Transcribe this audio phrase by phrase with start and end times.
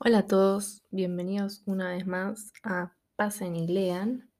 [0.00, 4.30] Hola a todos, bienvenidos una vez más a Pasen y Lean.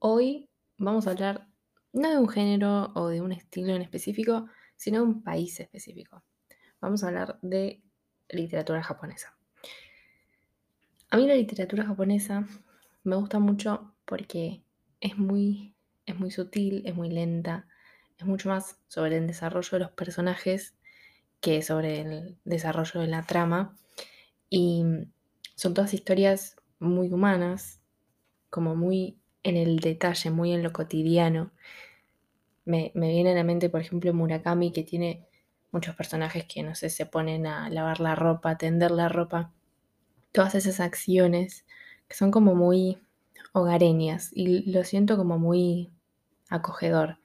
[0.00, 1.46] Hoy vamos a hablar
[1.92, 6.24] no de un género o de un estilo en específico, sino de un país específico.
[6.80, 7.80] Vamos a hablar de
[8.30, 9.32] literatura japonesa.
[11.10, 12.48] A mí la literatura japonesa
[13.04, 14.64] me gusta mucho porque
[15.00, 15.72] es muy,
[16.04, 17.68] es muy sutil, es muy lenta,
[18.18, 20.74] es mucho más sobre el desarrollo de los personajes
[21.40, 23.76] que sobre el desarrollo de la trama.
[24.50, 24.84] Y
[25.54, 27.80] son todas historias muy humanas,
[28.50, 31.52] como muy en el detalle, muy en lo cotidiano.
[32.64, 35.26] Me, viene a la mente, por ejemplo, Murakami, que tiene
[35.70, 39.52] muchos personajes que, no sé, se ponen a lavar la ropa, a tender la ropa.
[40.32, 41.64] Todas esas acciones
[42.08, 42.98] que son como muy
[43.52, 45.90] hogareñas y lo siento como muy
[46.48, 47.18] acogedor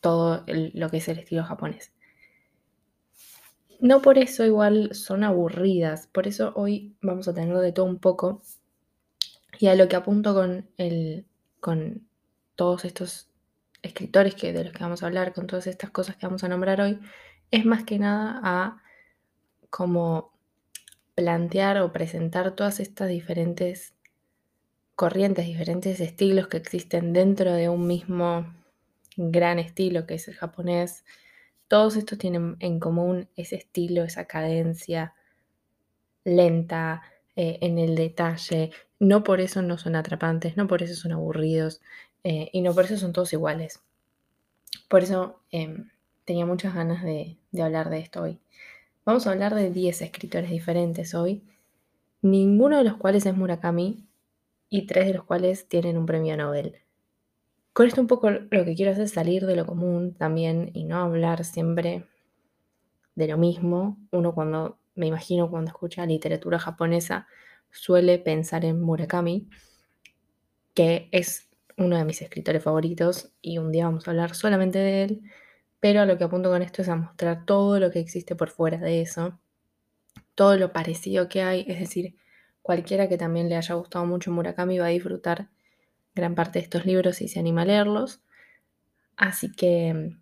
[0.00, 1.92] todo lo que es el estilo japonés.
[3.80, 7.98] No por eso igual son aburridas, por eso hoy vamos a tener de todo un
[7.98, 8.42] poco.
[9.58, 11.26] Y a lo que apunto con, el,
[11.60, 12.06] con
[12.56, 13.28] todos estos
[13.82, 16.48] escritores que, de los que vamos a hablar, con todas estas cosas que vamos a
[16.48, 17.00] nombrar hoy,
[17.50, 18.82] es más que nada a
[19.70, 20.32] como
[21.14, 23.94] plantear o presentar todas estas diferentes
[24.94, 28.52] corrientes, diferentes estilos que existen dentro de un mismo
[29.16, 31.04] gran estilo que es el japonés,
[31.70, 35.14] todos estos tienen en común ese estilo, esa cadencia
[36.24, 37.02] lenta,
[37.36, 38.72] eh, en el detalle.
[38.98, 41.80] No por eso no son atrapantes, no por eso son aburridos
[42.24, 43.84] eh, y no por eso son todos iguales.
[44.88, 45.90] Por eso em,
[46.24, 48.40] tenía muchas ganas de, de hablar de esto hoy.
[49.04, 51.44] Vamos a hablar de 10 escritores diferentes hoy,
[52.20, 54.08] ninguno de los cuales es Murakami
[54.68, 56.80] y tres de los cuales tienen un premio Nobel.
[57.72, 60.84] Con esto un poco lo que quiero hacer es salir de lo común también y
[60.84, 62.06] no hablar siempre
[63.14, 63.96] de lo mismo.
[64.10, 67.28] Uno cuando, me imagino cuando escucha literatura japonesa,
[67.70, 69.48] suele pensar en Murakami,
[70.74, 75.04] que es uno de mis escritores favoritos y un día vamos a hablar solamente de
[75.04, 75.22] él,
[75.78, 78.78] pero lo que apunto con esto es a mostrar todo lo que existe por fuera
[78.78, 79.38] de eso,
[80.34, 82.16] todo lo parecido que hay, es decir,
[82.62, 85.48] cualquiera que también le haya gustado mucho Murakami va a disfrutar
[86.14, 88.20] gran parte de estos libros si se anima a leerlos.
[89.16, 90.20] Así que mm,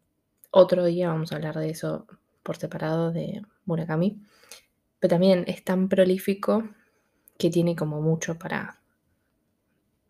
[0.50, 2.06] otro día vamos a hablar de eso
[2.42, 4.22] por separado de Murakami.
[5.00, 6.68] Pero también es tan prolífico
[7.38, 8.80] que tiene como mucho para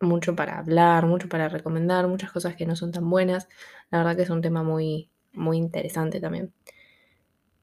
[0.01, 3.49] mucho para hablar, mucho para recomendar, muchas cosas que no son tan buenas.
[3.91, 6.53] La verdad que es un tema muy muy interesante también.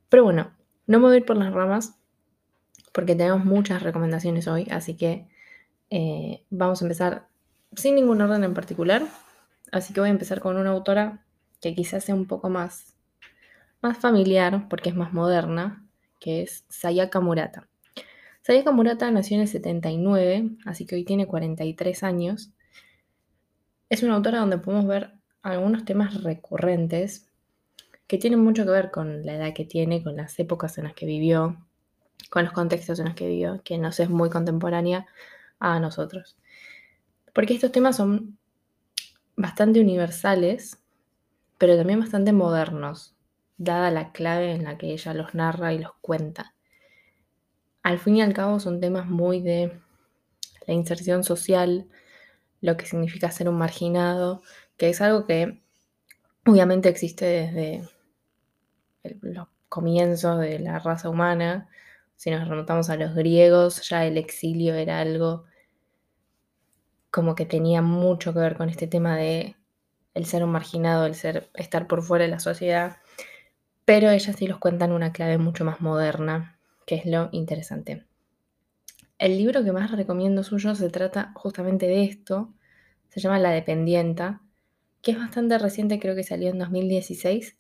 [0.09, 0.53] Pero bueno,
[0.87, 1.99] no me voy a ir por las ramas
[2.93, 5.29] porque tenemos muchas recomendaciones hoy, así que
[5.91, 7.29] eh, vamos a empezar
[7.77, 9.07] sin ningún orden en particular.
[9.71, 11.25] Así que voy a empezar con una autora
[11.61, 12.97] que quizás sea un poco más,
[13.83, 15.85] más familiar porque es más moderna,
[16.19, 17.69] que es Sayaka Murata.
[18.43, 22.51] Sayaka Murata nació en el 79, así que hoy tiene 43 años.
[23.89, 27.29] Es una autora donde podemos ver algunos temas recurrentes
[28.07, 30.95] que tienen mucho que ver con la edad que tiene, con las épocas en las
[30.95, 31.57] que vivió,
[32.31, 35.07] con los contextos en los que vivió, que nos es muy contemporánea
[35.59, 36.37] a nosotros
[37.37, 38.39] porque estos temas son
[39.37, 40.81] bastante universales,
[41.59, 43.15] pero también bastante modernos,
[43.59, 46.55] dada la clave en la que ella los narra y los cuenta.
[47.83, 49.79] Al fin y al cabo son temas muy de
[50.67, 51.87] la inserción social,
[52.63, 54.41] lo que significa ser un marginado,
[54.79, 55.61] que es algo que
[56.47, 57.87] obviamente existe desde
[59.21, 61.69] los comienzos de la raza humana.
[62.17, 65.45] Si nos remontamos a los griegos, ya el exilio era algo
[67.17, 69.57] como que tenía mucho que ver con este tema de
[70.13, 72.99] el ser un marginado, el ser estar por fuera de la sociedad,
[73.87, 78.05] pero ellas sí los cuentan una clave mucho más moderna, que es lo interesante.
[79.17, 82.53] El libro que más recomiendo suyo se trata justamente de esto,
[83.09, 84.43] se llama La Dependienta,
[85.01, 87.57] que es bastante reciente, creo que salió en 2016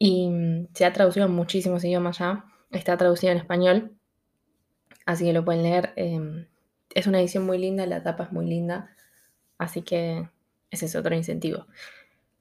[0.00, 0.32] y
[0.74, 3.96] se ha traducido en muchísimos idiomas ya, está traducido en español,
[5.06, 5.92] así que lo pueden leer.
[5.94, 6.46] Em,
[6.94, 8.94] es una edición muy linda, la tapa es muy linda,
[9.58, 10.28] así que
[10.70, 11.66] ese es otro incentivo.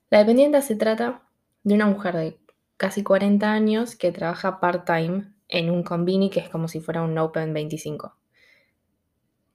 [0.09, 1.23] La dependiente se trata
[1.63, 2.39] de una mujer de
[2.77, 7.17] casi 40 años que trabaja part-time en un convini que es como si fuera un
[7.17, 8.15] Open 25.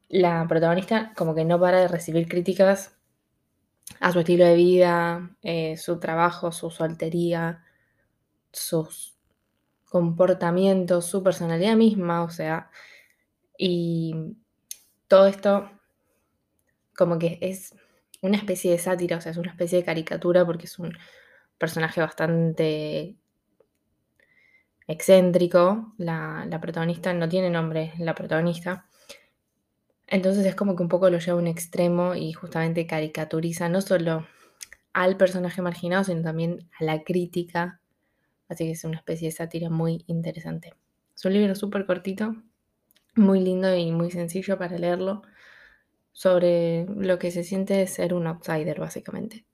[0.09, 2.97] La protagonista como que no para de recibir críticas
[4.01, 7.65] a su estilo de vida, eh, su trabajo, su soltería,
[8.53, 9.17] sus
[9.85, 12.71] comportamientos, su personalidad misma, o sea,
[13.59, 14.37] y
[15.13, 15.71] todo esto
[16.97, 17.75] como que es
[18.23, 20.95] una especie de sátira, o sea, es una especie de caricatura porque es un
[21.59, 23.19] personaje bastante
[24.89, 28.87] excéntrico, la, protagonista no tiene nombre, la protagonista.
[30.07, 33.83] Entonces es como que un poco lo lleva a un extremo y justamente caricaturiza no
[33.83, 34.27] solo
[34.95, 37.83] al personaje marginado, sino también a la crítica.
[38.49, 40.73] Así que es una especie de sátira muy interesante.
[41.15, 42.35] Es un libro súper cortito,
[43.15, 45.23] muy lindo y muy sencillo para leerlo,
[46.13, 49.45] sobre lo que se siente ser un outsider, básicamente.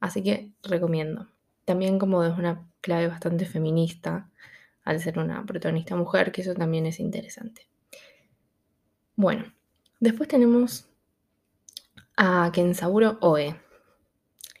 [0.00, 1.28] Así que recomiendo.
[1.64, 4.30] También como es una clave bastante feminista,
[4.84, 7.68] al ser una protagonista mujer, que eso también es interesante.
[9.16, 9.52] Bueno,
[10.00, 10.88] después tenemos
[12.16, 13.60] a Kensaburo Oe,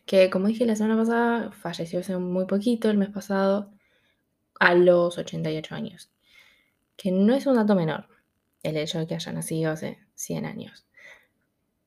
[0.04, 3.70] que como dije la semana pasada, falleció hace muy poquito, el mes pasado,
[4.58, 6.10] a los 88 años.
[6.96, 8.15] Que no es un dato menor
[8.68, 10.86] el hecho de que haya nacido hace 100 años.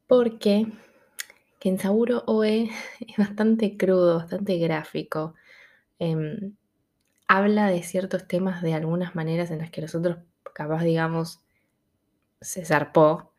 [0.08, 0.68] Porque
[1.60, 5.36] Kensaburo Oe es bastante crudo, bastante gráfico.
[6.00, 6.56] Em,
[7.28, 10.18] habla de ciertos temas de algunas maneras en las que nosotros
[10.54, 11.42] capaz digamos
[12.42, 13.30] se zarpó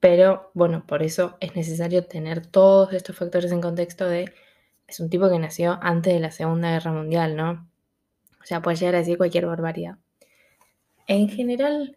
[0.00, 4.32] pero bueno, por eso es necesario tener todos estos factores en contexto de,
[4.86, 7.68] es un tipo que nació antes de la Segunda Guerra Mundial, ¿no?
[8.40, 9.98] O sea, puede llegar a decir cualquier barbaridad.
[11.08, 11.96] En general,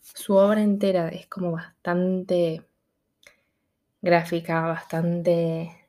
[0.00, 2.64] su obra entera es como bastante
[4.02, 5.88] gráfica, bastante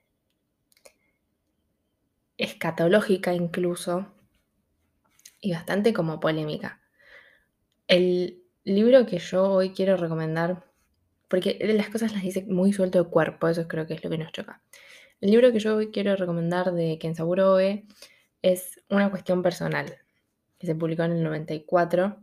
[2.37, 4.07] escatológica incluso,
[5.41, 6.81] y bastante como polémica.
[7.87, 10.71] El libro que yo hoy quiero recomendar
[11.27, 14.17] porque las cosas las dice muy suelto de cuerpo, eso creo que es lo que
[14.17, 14.61] nos choca.
[15.21, 17.85] El libro que yo hoy quiero recomendar de Kensaburo Oe
[18.41, 19.97] es Una cuestión personal,
[20.59, 22.21] que se publicó en el 94.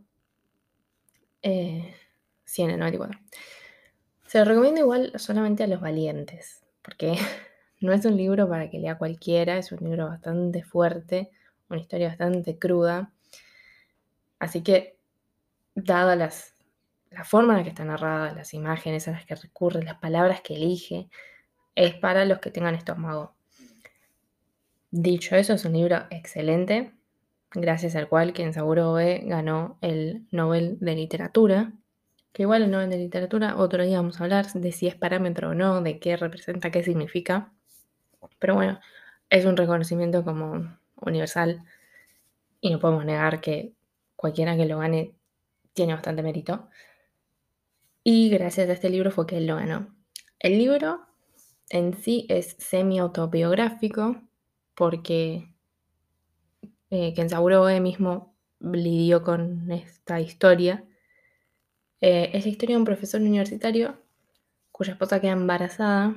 [1.41, 1.95] Eh,
[2.43, 3.19] sí, en el 94.
[4.25, 7.15] Se lo recomiendo igual solamente a los valientes, porque
[7.79, 11.31] no es un libro para que lea cualquiera, es un libro bastante fuerte,
[11.69, 13.13] una historia bastante cruda.
[14.39, 14.97] Así que,
[15.75, 16.59] dadas las
[17.11, 20.41] la forma en la que está narrada, las imágenes a las que recurre, las palabras
[20.41, 21.09] que elige,
[21.75, 23.35] es para los que tengan estómago.
[24.91, 26.93] Dicho eso, es un libro excelente,
[27.51, 31.73] gracias al cual quien ve ganó el Nobel de Literatura,
[32.33, 35.49] que igual el Nobel de Literatura, otro día vamos a hablar de si es parámetro
[35.49, 37.51] o no, de qué representa, qué significa,
[38.39, 38.79] pero bueno,
[39.29, 41.63] es un reconocimiento como universal
[42.61, 43.73] y no podemos negar que
[44.15, 45.13] cualquiera que lo gane
[45.73, 46.69] tiene bastante mérito.
[48.03, 49.95] Y gracias a este libro fue que él lo ganó.
[50.39, 51.05] El libro
[51.69, 54.21] en sí es semi-autobiográfico
[54.75, 55.53] porque
[56.89, 60.83] eh, Kensaburo Oe mismo lidió con esta historia.
[62.01, 63.97] Eh, es la historia de un profesor universitario
[64.71, 66.15] cuya esposa queda embarazada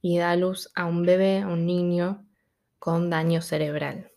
[0.00, 2.24] y da a luz a un bebé, a un niño
[2.78, 4.12] con daño cerebral.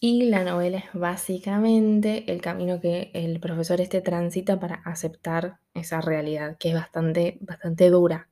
[0.00, 6.00] Y la novela es básicamente el camino que el profesor este transita para aceptar esa
[6.00, 8.28] realidad, que es bastante, bastante dura.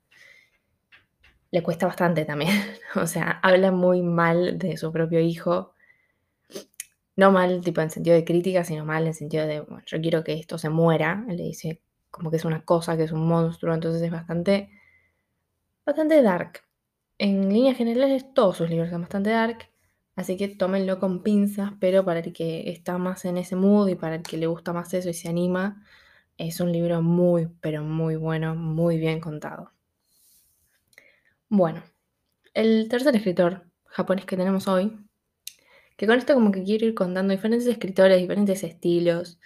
[1.55, 2.51] Le cuesta bastante también.
[2.97, 5.73] O sea, habla muy mal de su propio hijo.
[7.17, 10.25] No mal tipo en sentido de crítica, sino mal en sentido de, bueno, yo quiero
[10.25, 11.25] que esto se muera.
[11.29, 11.81] Le dice
[12.11, 13.73] como que es una cosa, que es un monstruo.
[13.75, 14.71] Entonces es bastante,
[15.87, 16.63] bastante dark.
[17.19, 19.71] En líneas generales todos sus libros son bastante dark.
[20.17, 23.95] Así que tómenlo con pinzas, pero para el que está más en ese mood y
[23.97, 25.85] para el que le gusta más eso y se anima,
[26.39, 29.74] es un libro muy, pero muy bueno, muy bien contado.
[31.57, 31.85] Bueno,
[32.53, 34.99] el tercer escritor japonés que tenemos hoy,
[35.97, 39.39] que con esto como que quiero ir contando diferentes escritores, diferentes estilos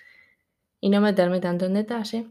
[0.80, 2.30] y no meterme tanto en detalle.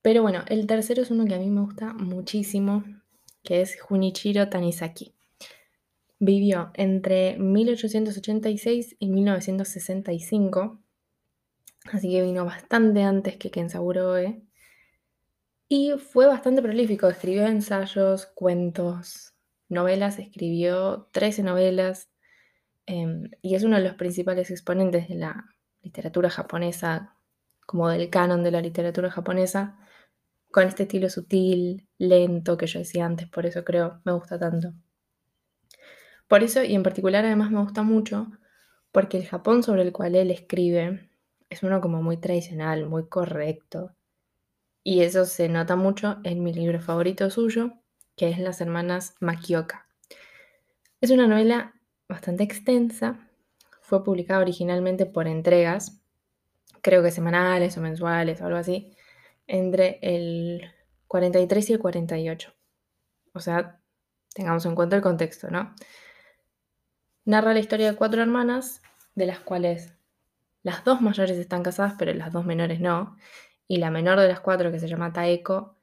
[0.00, 2.82] Pero bueno, el tercero es uno que a mí me gusta muchísimo,
[3.44, 5.12] que es Junichiro Tanizaki.
[6.18, 10.78] Vivió entre 1886 y 1965,
[11.92, 14.14] así que vino bastante antes que Kensaburo.
[15.68, 19.34] Y fue bastante prolífico, escribió ensayos, cuentos,
[19.68, 22.08] novelas, escribió 13 novelas
[22.86, 25.44] em, y es uno de los principales exponentes de la
[25.82, 27.16] literatura japonesa,
[27.66, 29.78] como del canon de la literatura japonesa,
[30.50, 34.72] con este estilo sutil, lento que yo decía antes, por eso creo me gusta tanto.
[36.28, 38.30] Por eso, y en particular además me gusta mucho,
[38.92, 41.10] porque el Japón sobre el cual él escribe
[41.50, 43.94] es uno como muy tradicional, muy correcto.
[44.90, 47.74] Y eso se nota mucho en mi libro favorito suyo,
[48.16, 49.86] que es Las Hermanas Makioka.
[51.02, 51.74] Es una novela
[52.08, 53.28] bastante extensa,
[53.82, 56.00] fue publicada originalmente por entregas,
[56.80, 58.96] creo que semanales o mensuales o algo así,
[59.46, 60.72] entre el
[61.06, 62.54] 43 y el 48.
[63.34, 63.82] O sea,
[64.32, 65.74] tengamos en cuenta el contexto, ¿no?
[67.26, 68.80] narra la historia de cuatro hermanas,
[69.14, 69.92] de las cuales
[70.62, 73.18] las dos mayores están casadas, pero las dos menores no.
[73.68, 75.76] Y la menor de las cuatro, que se llama Taeko,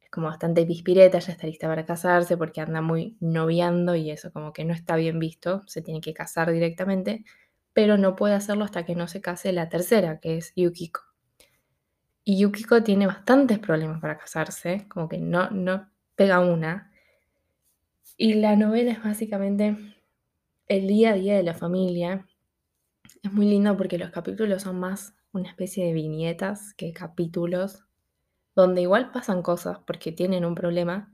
[0.00, 4.32] es como bastante pispireta, ya está lista para casarse porque anda muy noviando y eso
[4.32, 7.24] como que no está bien visto, se tiene que casar directamente,
[7.72, 11.02] pero no puede hacerlo hasta que no se case la tercera, que es Yukiko.
[12.22, 16.92] Y Yukiko tiene bastantes problemas para casarse, como que no, no pega una.
[18.16, 19.76] Y la novela es básicamente
[20.68, 22.26] el día a día de la familia.
[23.22, 27.84] Es muy lindo porque los capítulos son más una especie de viñetas que capítulos,
[28.54, 31.12] donde igual pasan cosas porque tienen un problema,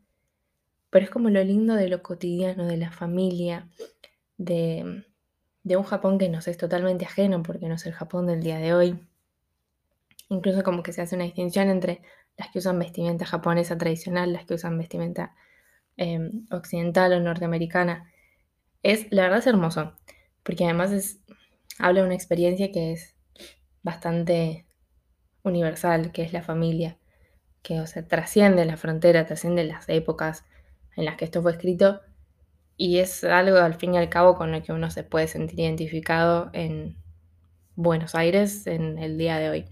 [0.91, 3.69] pero es como lo lindo de lo cotidiano, de la familia,
[4.37, 5.05] de,
[5.63, 8.59] de un Japón que nos es totalmente ajeno porque no es el Japón del día
[8.59, 9.09] de hoy.
[10.29, 12.03] Incluso como que se hace una distinción entre
[12.37, 15.35] las que usan vestimenta japonesa tradicional, las que usan vestimenta
[15.97, 18.11] em, occidental o norteamericana.
[18.83, 19.95] Es, la verdad es hermoso,
[20.43, 21.21] porque además es,
[21.79, 23.15] habla de una experiencia que es
[23.83, 24.67] bastante
[25.43, 26.99] universal, que es la familia,
[27.63, 30.45] que o sea, trasciende la frontera, trasciende las épocas
[30.97, 32.01] en las que esto fue escrito
[32.77, 35.61] y es algo al fin y al cabo con lo que uno se puede sentir
[35.61, 36.97] identificado en
[37.77, 39.65] Buenos Aires en el día de hoy.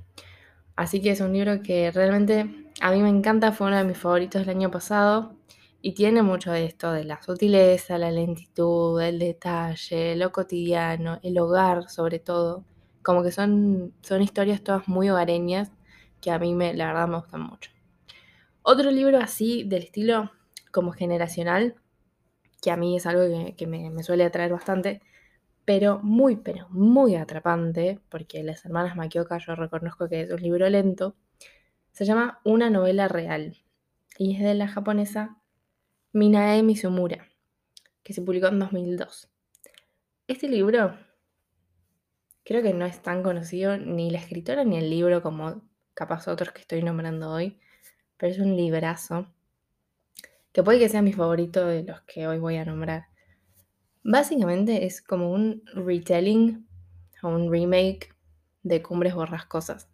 [0.76, 2.46] Así que es un libro que realmente
[2.80, 5.34] a mí me encanta, fue uno de mis favoritos del año pasado
[5.80, 11.38] y tiene mucho de esto, de la sutileza, la lentitud, el detalle, lo cotidiano, el
[11.38, 12.64] hogar sobre todo.
[13.08, 15.72] Como que son, son historias todas muy hogareñas
[16.20, 17.70] que a mí me, la verdad me gustan mucho.
[18.60, 20.30] Otro libro así del estilo
[20.72, 21.76] como generacional,
[22.60, 25.00] que a mí es algo que, me, suele atraer bastante,
[25.64, 30.68] pero muy, pero muy atrapante, porque Las Hermanas Makioka yo reconozco que es un libro
[30.68, 31.16] lento,
[31.92, 33.56] se llama Una novela real
[34.18, 35.38] y es de la japonesa
[36.12, 37.26] Minae Mizumura,
[38.02, 39.30] que se publicó en 2002.
[40.26, 41.07] Este libro
[42.48, 45.60] Creo que no es tan conocido ni la escritora ni el libro como
[45.92, 47.60] capaz otros que estoy nombrando hoy,
[48.16, 49.30] pero es un librazo
[50.50, 53.08] que puede que sea mi favorito de los que hoy voy a nombrar.
[54.02, 56.66] Básicamente es como un retelling
[57.22, 58.14] o un remake
[58.62, 59.90] de Cumbres Borrascosas.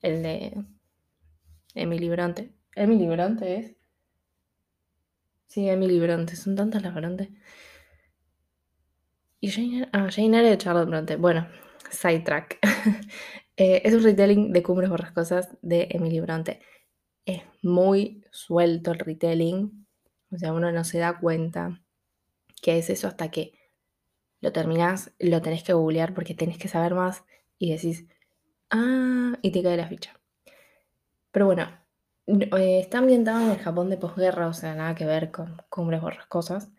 [0.00, 0.64] El de
[1.74, 2.50] Emily Bronte.
[2.74, 3.76] ¿Emily Bronte es?
[5.48, 6.34] Sí, Emily Bronte.
[6.34, 7.30] Son tantas las Bronte.
[9.42, 11.16] Y Jane, ah, Jane de Charlotte Bronte.
[11.16, 11.48] Bueno,
[11.90, 12.60] sidetrack.
[13.56, 16.60] eh, es un retelling de Cumbres Borrascosas de Emily Bronte.
[17.26, 19.84] Es muy suelto el retelling.
[20.30, 21.82] O sea, uno no se da cuenta
[22.62, 23.54] que es eso hasta que
[24.40, 27.24] lo terminas, lo tenés que googlear porque tenés que saber más
[27.58, 28.06] y decís,
[28.70, 30.20] ah, y te cae la ficha.
[31.32, 31.66] Pero bueno,
[32.28, 36.00] eh, está ambientado en el Japón de posguerra, o sea, nada que ver con Cumbres
[36.00, 36.70] Borrascosas.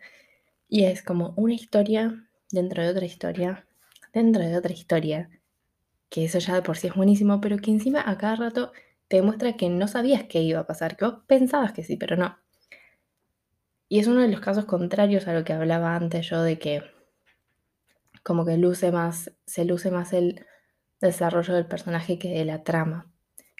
[0.66, 3.66] Y es como una historia dentro de otra historia,
[4.12, 5.28] dentro de otra historia,
[6.08, 8.72] que eso ya de por sí es buenísimo, pero que encima a cada rato
[9.08, 12.16] te demuestra que no sabías qué iba a pasar, que vos pensabas que sí, pero
[12.16, 12.38] no.
[13.88, 16.82] Y es uno de los casos contrarios a lo que hablaba antes yo de que
[18.22, 20.46] como que luce más, se luce más el
[21.00, 23.12] desarrollo del personaje que de la trama.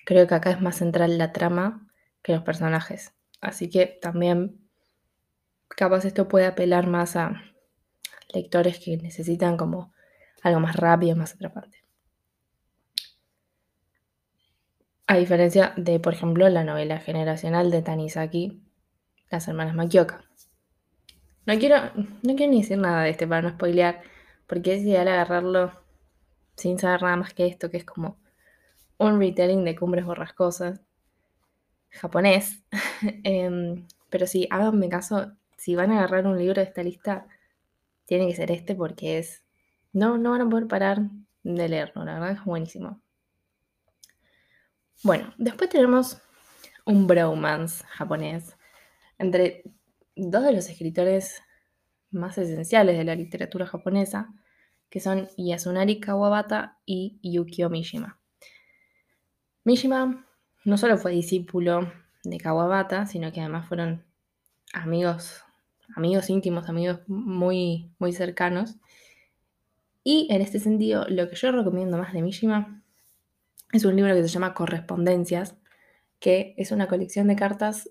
[0.07, 1.87] Creo que acá es más central la trama
[2.23, 3.13] que los personajes.
[3.41, 4.67] Así que también
[5.69, 7.43] capaz esto puede apelar más a,
[8.35, 9.93] lectores que necesitan como
[10.43, 11.85] algo más rápido, más atrapante.
[15.07, 18.63] A diferencia de, por ejemplo, la novela generacional de Tanizaki,
[19.31, 20.25] Las hermanas Makioka.
[21.47, 21.77] No quiero,
[22.23, 24.01] no quiero ni decir nada de este para no spoilear,
[24.47, 25.73] porque es ideal agarrarlo
[26.57, 28.19] sin saber nada más que esto, que es como
[28.99, 30.81] un retelling de cumbres borrascosas
[31.91, 32.63] japonés.
[33.25, 37.27] Em, pero sí, háganme caso, si van a agarrar un libro de esta lista,
[38.07, 39.45] tiene que ser este porque es...
[39.93, 41.11] No, no van a poder parar
[41.43, 43.01] de leerlo, la verdad es buenísimo.
[45.03, 46.19] Bueno, después tenemos
[46.87, 48.57] un bromance japonés
[49.19, 49.63] entre
[50.17, 51.43] dos de los escritores
[52.11, 54.33] más esenciales de la literatura japonesa,
[54.89, 58.19] que son Yasunari Kawabata y Yukio Mishima.
[59.65, 60.27] Mishima
[60.65, 61.93] no solo fue discípulo
[62.23, 64.05] de Kawabata, sino que además fueron
[64.73, 65.44] amigos
[65.97, 68.77] amigos íntimos, amigos muy, muy cercanos.
[70.03, 72.83] Y en este sentido, lo que yo recomiendo más de Mishima
[73.73, 75.57] es un libro que se llama Correspondencias,
[76.21, 77.91] que es una colección de cartas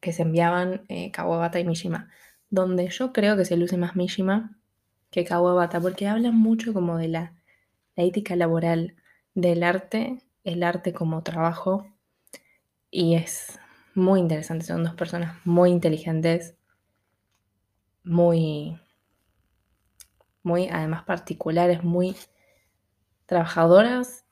[0.00, 2.10] que se enviaban eh, Kawabata y Mishima,
[2.50, 4.56] donde yo creo que se luce más Mishima
[5.10, 7.34] que Kawabata, porque hablan mucho como de la,
[7.96, 8.96] la ética laboral
[9.34, 11.86] del arte, el arte como trabajo,
[12.90, 13.58] y es
[13.94, 16.54] muy interesante, son dos personas muy inteligentes,
[18.04, 18.78] muy,
[20.42, 22.16] muy además particulares, muy
[23.26, 24.24] trabajadoras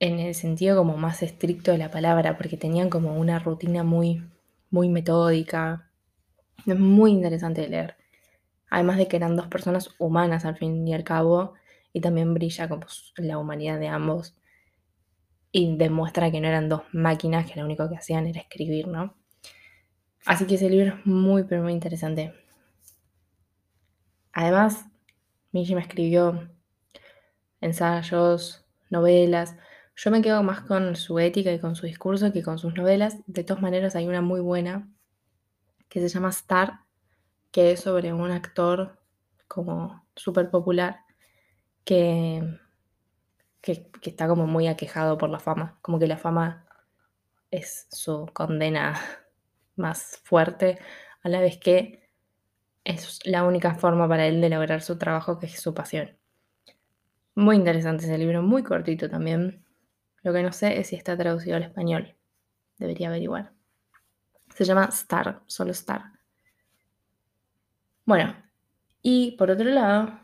[0.00, 4.22] en el sentido como más estricto de la palabra, porque tenían como una rutina muy,
[4.70, 5.90] muy metódica.
[6.66, 7.96] Es muy interesante de leer.
[8.70, 11.54] Además de que eran dos personas humanas al fin y al cabo,
[11.92, 14.34] y también brilla como la humanidad de ambos.
[15.52, 19.19] Y demuestra que no eran dos máquinas que lo único que hacían era escribir, ¿no?
[20.26, 22.34] Así que ese libro es muy, pero muy interesante.
[24.32, 24.86] Además,
[25.52, 26.48] Mishima escribió
[27.60, 29.56] ensayos, novelas.
[29.96, 33.18] Yo me quedo más con su ética y con su discurso que con sus novelas.
[33.26, 34.88] De todas maneras, hay una muy buena
[35.88, 36.80] que se llama Star,
[37.50, 38.98] que es sobre un actor
[39.48, 41.00] como súper popular
[41.84, 42.58] que,
[43.60, 45.78] que, que, está como muy aquejado por la fama.
[45.82, 46.66] Como que la fama
[47.50, 48.94] es su condena
[49.80, 50.78] más fuerte,
[51.22, 52.08] a la vez que
[52.84, 56.16] es la única forma para él de lograr su trabajo, que es su pasión.
[57.34, 59.64] Muy interesante ese libro, muy cortito también.
[60.22, 62.16] Lo que no sé es si está traducido al español.
[62.78, 63.52] Debería averiguar.
[64.54, 66.02] Se llama Star, solo Star.
[68.04, 68.34] Bueno,
[69.02, 70.18] y por otro lado,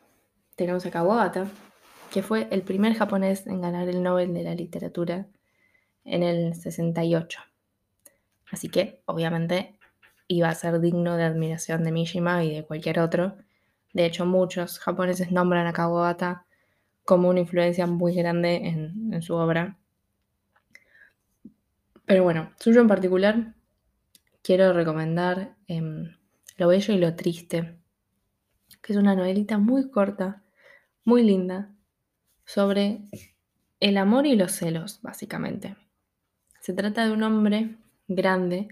[0.57, 1.47] tenemos a Kawabata,
[2.11, 5.27] que fue el primer japonés en ganar el Nobel de la Literatura
[6.05, 7.41] en el 68.
[8.51, 9.79] Así que, obviamente,
[10.29, 13.37] iba a ser digno de admiración de Mishima y de cualquier otro.
[13.93, 16.47] De hecho, muchos japoneses nombran a Kawabata
[17.05, 19.79] como una influencia muy grande en, su obra.
[22.05, 23.55] Pero bueno, suyo en particular,
[24.43, 26.15] quiero recomendar em,
[26.57, 27.77] Lo Bello y lo Triste,
[28.83, 30.43] que es una novelita muy corta,
[31.05, 31.71] muy linda,
[32.45, 33.01] sobre
[33.81, 35.77] el amor y los celos, básicamente.
[36.61, 37.77] Se trata de un hombre
[38.09, 38.69] grande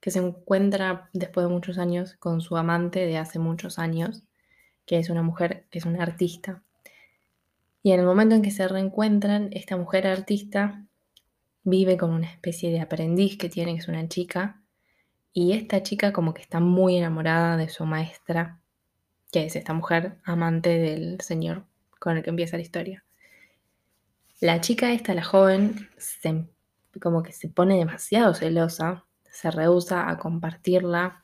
[0.00, 4.22] que se encuentra después de muchos años con su amante de hace muchos años,
[4.86, 6.62] que es una mujer, que es una artista.
[7.82, 10.84] Y en el momento en que se reencuentran, esta mujer artista
[11.64, 14.62] vive con una especie de aprendiz que tiene, que es una chica,
[15.32, 18.60] y esta chica como que está muy enamorada de su maestra,
[19.30, 21.64] que es esta mujer amante del señor
[21.98, 23.04] con el que empieza la historia.
[24.40, 25.88] La chica esta, la joven,
[27.00, 29.04] como que se pone demasiado celosa
[29.38, 31.22] se rehúsa a compartirla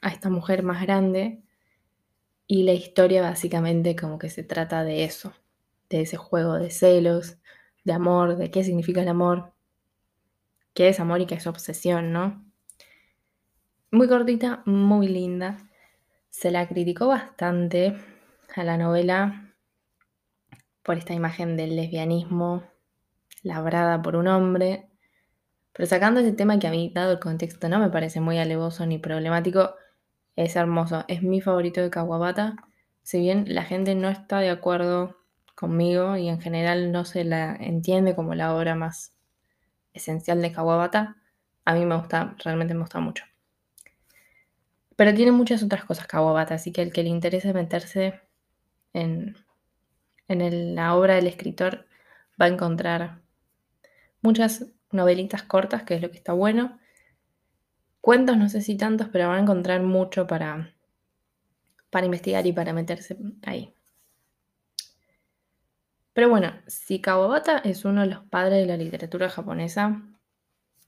[0.00, 1.42] a esta mujer más grande
[2.46, 5.34] y la historia básicamente como que se trata de eso,
[5.90, 7.36] de ese juego de celos,
[7.84, 9.52] de amor, de qué significa el amor,
[10.72, 12.42] qué es amor y qué es obsesión, ¿no?
[13.90, 15.58] Muy cortita, muy linda.
[16.30, 17.96] Se la criticó bastante
[18.54, 19.54] a la novela
[20.82, 22.64] por esta imagen del lesbianismo
[23.42, 24.90] labrada por un hombre
[25.72, 28.86] pero sacando ese tema que a mí, dado el contexto, no me parece muy alevoso
[28.86, 29.74] ni problemático,
[30.36, 31.04] es hermoso.
[31.08, 32.56] Es mi favorito de Kawabata.
[33.02, 35.16] Si bien la gente no está de acuerdo
[35.54, 39.14] conmigo y en general no se la entiende como la obra más
[39.92, 41.16] esencial de Kawabata,
[41.64, 43.24] a mí me gusta, realmente me gusta mucho.
[44.96, 48.20] Pero tiene muchas otras cosas Kawabata, así que el que le interese meterse
[48.92, 49.36] en,
[50.28, 51.86] en la obra del escritor
[52.40, 53.22] va a encontrar
[54.22, 56.78] muchas novelitas cortas, que es lo que está bueno.
[58.00, 60.74] Cuentos no sé si tantos, pero van a encontrar mucho para,
[61.90, 63.74] para investigar y para meterse ahí.
[66.12, 70.02] Pero bueno, si Kawabata es uno de los padres de la literatura japonesa,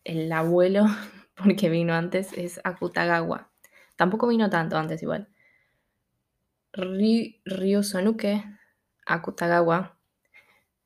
[0.04, 0.86] el abuelo,
[1.34, 3.50] porque vino antes, es Akutagawa.
[3.96, 5.28] Tampoco vino tanto antes igual.
[6.72, 8.44] Ryusonuke
[9.04, 9.98] Akutagawa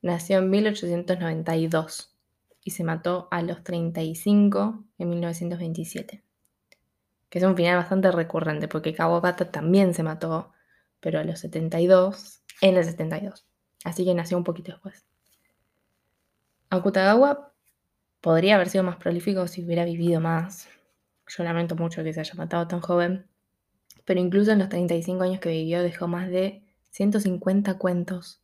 [0.01, 2.16] nació en 1892
[2.67, 6.21] y se mató a los 35 en 1927.
[7.29, 10.51] Que es un final bastante recurrente porque Kawabata también se mató,
[10.99, 13.47] pero a los 72, en el 72.
[13.85, 15.05] Así que nació un poquito después.
[16.69, 17.53] Akutagawa
[18.19, 20.67] podría haber sido más prolífico si hubiera vivido más.
[21.25, 23.27] Yo lamento mucho que se haya matado tan joven,
[24.03, 28.41] pero incluso en los 35 años que vivió dejó más de 150 cuentos.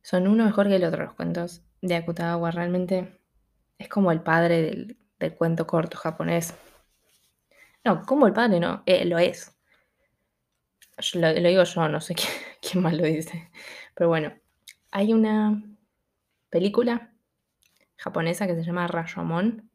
[0.00, 3.20] Son uno mejor que el otro los cuentos de Akutagawa realmente
[3.78, 6.54] es como el padre del, cuento corto japonés.
[7.84, 9.56] No, como el padre, no, eh, lo es.
[11.14, 12.14] lo, digo yo, no sé
[12.60, 13.50] quién, más lo dice.
[13.94, 14.32] Pero bueno,
[14.90, 15.62] hay una
[16.50, 17.12] película
[17.96, 19.70] japonesa que se llama Rashomon,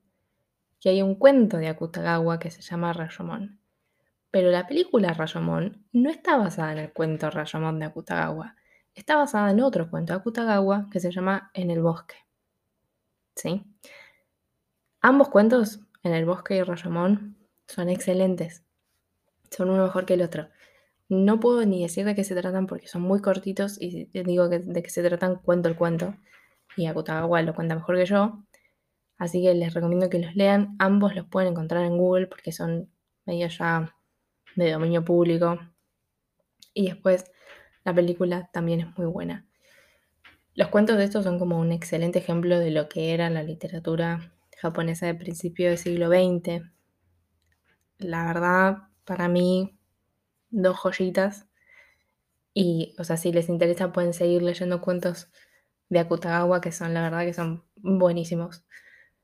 [0.85, 3.59] y hay un cuento de Akutagawa que se llama Rashomon.
[4.29, 8.55] Pero la película Rashomon no está basada en el cuento Rashomon de Akutagawa.
[8.95, 12.15] Está basada en otro cuento de Akutagawa que se llama En el bosque.
[13.35, 13.65] ¿Sí?
[15.01, 17.35] Ambos cuentos, En el bosque y Rashomon,
[17.67, 18.63] son excelentes.
[19.51, 20.47] Son uno mejor que el otro.
[21.09, 24.59] No puedo ni decir de qué se tratan porque son muy cortitos y digo que
[24.59, 26.15] de qué se tratan, cuento el cuento.
[26.77, 28.43] Y Akutagawa lo cuenta mejor que yo.
[29.17, 30.75] Así que les recomiendo que los lean.
[30.79, 32.89] Ambos los pueden encontrar en Google porque son
[33.25, 33.93] medio ya
[34.55, 35.59] de dominio público.
[36.73, 37.25] Y después
[37.85, 39.45] la película también es muy buena.
[40.55, 44.33] Los cuentos de estos son como un excelente ejemplo de lo que era la literatura
[44.57, 46.63] japonesa de principio del siglo XX.
[47.99, 49.77] La verdad, para mí,
[50.49, 51.45] dos joyitas.
[52.53, 55.29] Y, o sea, si les interesa pueden seguir leyendo cuentos
[55.89, 58.65] de Akutagawa, que son, la verdad, que son buenísimos.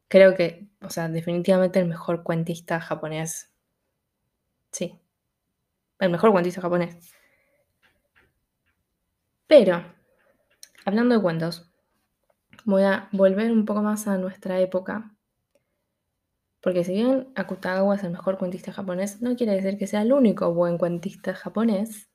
[0.08, 3.52] Creo que, o sea, definitivamente el mejor cuentista japonés.
[4.71, 5.00] Sí,
[6.00, 7.13] el mejor cuentista japonés.
[9.52, 9.84] Pero,
[10.86, 11.70] hablando de cuentos,
[12.64, 15.14] voy a volver un poco más a nuestra época.
[16.62, 20.14] Porque si bien Akutagawa es el mejor cuentista japonés, no quiere decir que sea el
[20.14, 22.10] único buen cuentista japonés.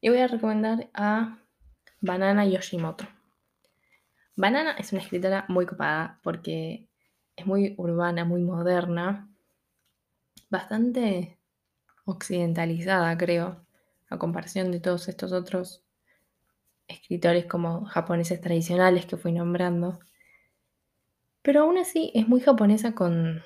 [0.00, 1.40] Y voy a recomendar a
[2.00, 3.08] Banana Yoshimoto.
[4.36, 6.88] Banana es una escritora muy copada porque
[7.34, 9.28] es muy urbana, muy moderna,
[10.48, 11.40] bastante
[12.04, 13.66] occidentalizada, creo,
[14.08, 15.82] a comparación de todos estos otros
[16.90, 20.00] escritores como japoneses tradicionales que fui nombrando.
[21.42, 23.42] Pero aún así es muy japonesa con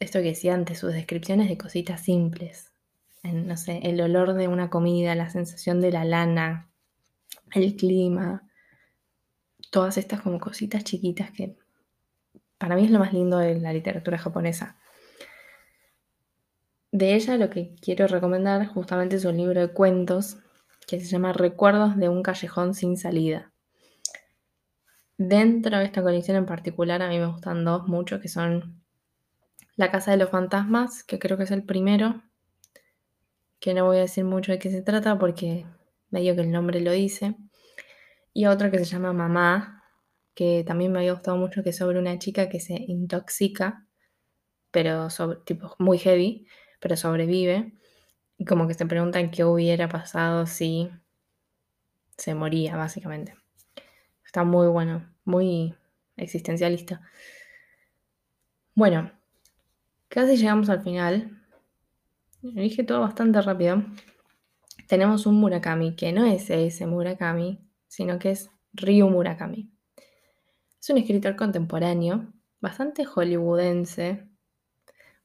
[0.00, 2.72] esto que decía antes, sus descripciones de cositas simples.
[3.22, 6.70] no sé, el olor de una comida, la sensación de la lana,
[7.52, 8.48] el clima,
[9.70, 11.56] todas estas como cositas chiquitas que
[12.58, 14.76] para mí es lo más lindo de la literatura japonesa.
[16.90, 20.38] De ella lo que quiero recomendar justamente es un libro de cuentos
[20.88, 23.52] que se llama Recuerdos de un callejón sin salida.
[25.18, 28.82] Dentro de esta colección en particular a mí me gustan dos mucho, que son
[29.76, 32.22] La Casa de los Fantasmas, que creo que es el primero,
[33.60, 35.66] que no voy a decir mucho de qué se trata porque
[36.08, 37.36] medio que el nombre lo dice,
[38.32, 39.84] y otro que se llama Mamá,
[40.34, 43.86] que también me había gustado mucho, que es sobre una chica que se intoxica,
[44.70, 45.40] pero sobre,
[45.78, 46.46] muy heavy,
[46.80, 47.74] pero sobrevive.
[48.38, 50.90] Y como que se preguntan qué hubiera pasado si
[52.16, 53.34] se moría, básicamente.
[54.24, 55.74] Está muy bueno, muy
[56.16, 57.02] existencialista.
[58.74, 59.10] Bueno,
[60.08, 61.42] casi llegamos al final.
[62.42, 63.82] dije todo bastante rápido.
[64.86, 69.70] Tenemos un Murakami, que no es ese Murakami, sino que es Ryu Murakami.
[70.80, 74.28] Es un escritor contemporáneo, bastante hollywoodense.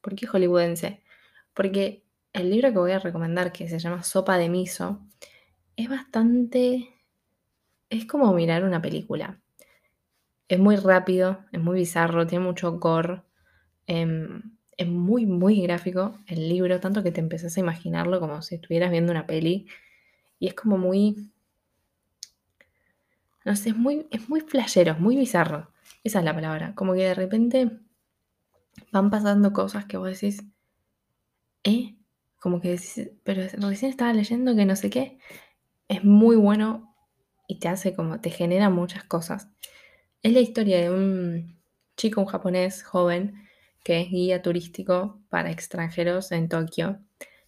[0.02, 1.04] ¿Por qué hollywoodense?
[1.54, 2.03] Porque
[2.34, 5.00] el libro que voy a recomendar, que se llama Sopa de Miso,
[5.76, 6.90] es bastante...
[7.90, 9.40] Es como mirar una película.
[10.48, 13.22] Es muy rápido, es muy bizarro, tiene mucho gore.
[13.88, 18.56] Em, es muy, muy gráfico el libro, tanto que te empezás a imaginarlo como si
[18.56, 19.68] estuvieras viendo una peli.
[20.40, 21.34] Y es como muy
[23.46, 25.70] no sé, es muy, es muy flashero, muy bizarro.
[26.04, 26.74] Esa es la palabra.
[26.76, 27.72] Como que de repente
[28.92, 30.44] van pasando cosas que vos decís,
[31.64, 31.96] ¿eh?
[32.44, 32.78] Como que
[33.24, 35.18] pero recién estaba leyendo que no sé qué.
[35.88, 36.94] Es muy bueno
[37.48, 39.48] y te hace como, te genera muchas cosas.
[40.24, 41.58] Es la historia de un
[41.96, 43.48] chico, un japonés joven,
[43.82, 47.00] que es guía turístico para extranjeros en Tokio,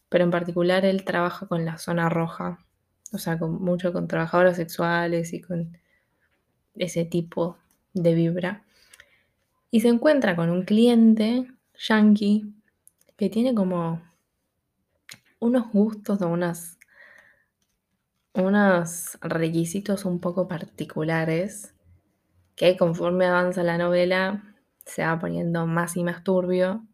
[0.08, 2.66] pero en particular él trabaja con la zona roja,
[3.12, 5.78] o sea, con, mucho con trabajadoras sexuales y con
[6.76, 7.58] ese tipo
[7.94, 8.64] de vibra.
[9.72, 12.46] Y se encuentra con un cliente yankee
[13.18, 14.15] que tiene como
[15.40, 16.78] unos gustos o unas,
[18.34, 21.74] unos requisitos un poco particulares
[22.56, 26.86] que conforme avanza la novela se va poniendo más y más turbio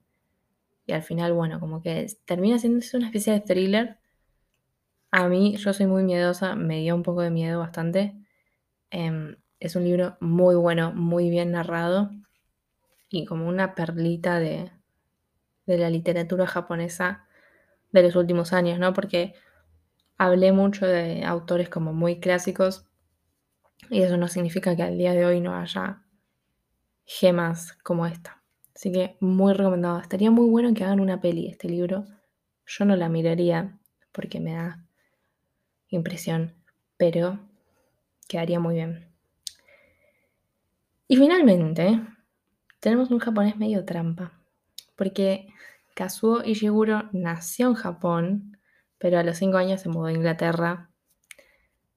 [0.86, 3.97] y al final, bueno, como que termina siendo una especie de thriller.
[5.12, 8.15] A mí, yo soy muy miedosa, me dio un poco de miedo bastante.
[8.89, 12.12] Em, es un libro muy bueno, muy bien narrado
[13.10, 14.71] y como una perlita de,
[15.65, 17.25] la literatura japonesa
[17.91, 18.93] de los últimos años, ¿no?
[18.93, 19.34] Porque
[20.17, 22.86] hablé mucho de autores como muy clásicos
[23.89, 26.04] y eso no significa que al día de hoy no haya
[27.06, 28.41] gemas como esta.
[28.75, 29.99] Así que muy recomendado.
[29.99, 32.06] Estaría muy bueno que hagan una peli este libro.
[32.65, 33.77] Yo no la miraría
[34.12, 34.86] porque me da
[35.89, 36.56] impresión,
[36.97, 37.39] pero
[38.27, 39.08] quedaría muy bien.
[41.08, 41.99] Y finalmente,
[42.80, 44.32] tenemos un japonés medio trampa,
[44.95, 45.47] porque
[45.95, 48.58] Kazuo Ishiguro nació en Japón,
[48.97, 50.89] pero a los 5 años se mudó a Inglaterra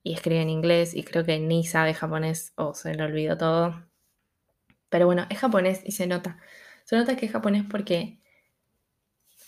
[0.02, 3.86] y escribe en inglés y creo que ni sabe japonés o se le olvidó todo.
[4.88, 6.38] Pero bueno, es japonés y se nota.
[6.84, 8.20] Se nota que es japonés porque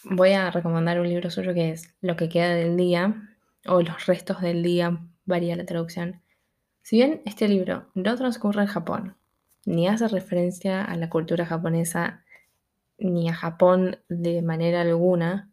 [0.04, 4.06] voy a recomendar un libro suyo que es Lo que queda del día o Los
[4.06, 6.22] restos del día, varía la traducción.
[6.82, 9.16] Si bien este libro no transcurre en Japón,
[9.64, 12.24] ni hace referencia a la cultura japonesa,
[12.98, 15.50] ni a Japón de manera alguna,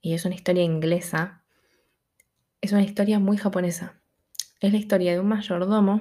[0.00, 1.42] y es una historia inglesa,
[2.60, 4.00] es una historia muy japonesa.
[4.60, 6.00] Es la historia de un mayordomo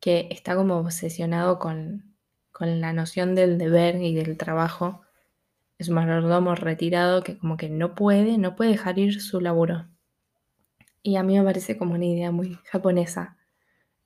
[0.00, 2.14] que está como obsesionado con,
[2.50, 5.02] con la noción del deber y del trabajo.
[5.78, 9.88] Es un mayordomo retirado que como que no puede, no puede dejar ir su laburo.
[11.02, 13.36] Y a mí me parece como una idea muy japonesa,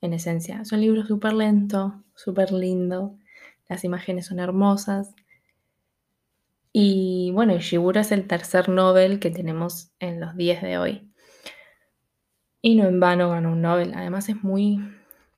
[0.00, 0.60] en esencia.
[0.62, 3.18] Es un libro súper lento, súper lindo,
[3.68, 5.14] las imágenes son hermosas.
[6.78, 11.10] Y bueno, Ishiguro es el tercer Nobel que tenemos en los días de hoy.
[12.60, 13.94] Y no en vano ganó un Nobel.
[13.94, 14.78] Además es muy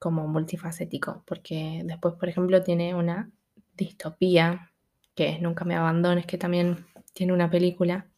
[0.00, 3.30] como multifacético, porque después, por ejemplo, tiene una
[3.76, 4.72] distopía,
[5.14, 8.08] que es Nunca me abandones, que también tiene una película.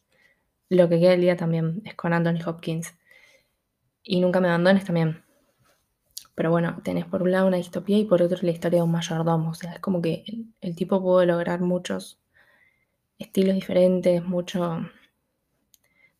[0.69, 2.95] Lo que queda el día también es con Anthony Hopkins.
[4.01, 5.23] Y Nunca me abandones también.
[6.33, 8.91] Pero bueno, tenés por un lado una distopía y por otro la historia de un
[8.91, 9.51] mayordomo.
[9.51, 10.23] O sea, es como que
[10.59, 12.20] el, tipo puede lograr muchos
[13.21, 14.89] estilos diferentes, mucho...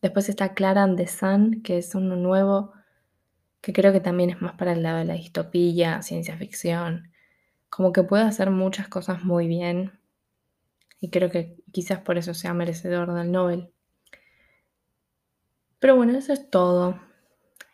[0.00, 2.72] Después está Clara and Sun, que es uno nuevo,
[3.60, 7.12] que creo que también es más para el lado de la distopía, ciencia ficción.
[7.70, 10.00] Como que puede hacer muchas cosas muy bien.
[11.00, 13.72] Y creo que quizás por eso sea merecedor del Nobel.
[15.78, 17.00] Pero bueno, eso es todo.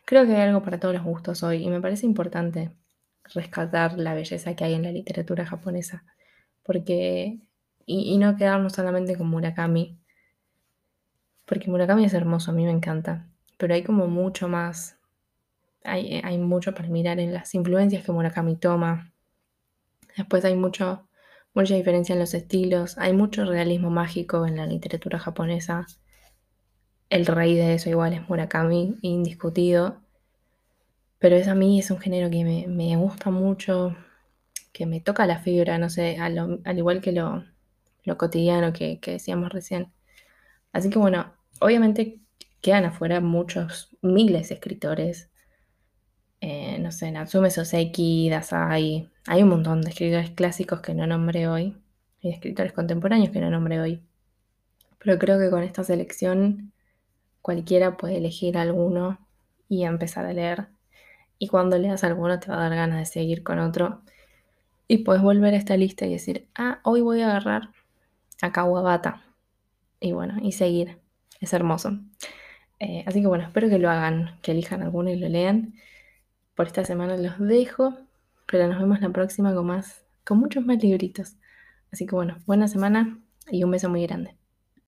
[0.05, 2.71] Creo que hay algo para todos los gustos hoy y me parece importante
[3.23, 6.03] rescatar la belleza que hay en la literatura japonesa.
[6.63, 7.39] Porque,
[7.91, 9.99] y, no quedarnos solamente con Murakami,
[11.45, 14.97] porque Murakami es hermoso, a mí me encanta, pero hay como mucho más,
[15.83, 19.13] hay, hay mucho para mirar en las influencias que Murakami toma.
[20.17, 21.07] Después hay mucho,
[21.53, 25.87] mucha diferencia en los estilos, hay mucho realismo mágico en la literatura japonesa
[27.09, 30.01] el rey de eso igual es Murakami, indiscutido.
[31.17, 33.95] Pero es a mí es un género que me, gusta mucho,
[34.71, 37.43] que me toca la fibra, no sé, al, igual que lo,
[38.17, 39.91] cotidiano que, decíamos recién.
[40.73, 42.19] Así que bueno, obviamente
[42.61, 45.29] quedan afuera muchos, miles de escritores.
[46.41, 49.09] Eh, no sé, Natsume Soseki, Dasai.
[49.27, 51.75] Hay un montón de escritores clásicos que no nombré hoy.
[52.21, 54.01] Y de escritores contemporáneos que no nombré hoy.
[54.99, 56.73] Pero creo que con esta selección
[57.41, 59.17] Cualquiera puede elegir alguno
[59.67, 60.67] y empezar a leer.
[61.37, 64.01] Y cuando leas alguno te va a dar ganas de seguir con otro.
[64.87, 67.69] Y puedes volver a esta lista y decir, ah, hoy voy a agarrar
[68.41, 69.23] a Kawabata.
[69.99, 70.99] Y bueno, y seguir.
[71.39, 71.99] Es hermoso.
[72.79, 75.75] Eh, así que bueno, espero que lo hagan, que elijan alguno y lo lean.
[76.55, 77.95] Por esta semana los dejo,
[78.45, 81.35] pero nos vemos la próxima con más, con muchos más libritos.
[81.91, 84.38] Así que bueno, buena semana y un beso muy grande.